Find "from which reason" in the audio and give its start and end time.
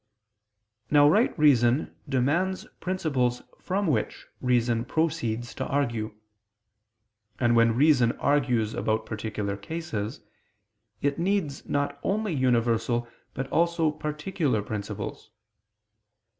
3.59-4.83